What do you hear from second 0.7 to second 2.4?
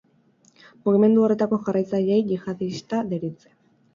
Mugimendu horretako jarraitzaileei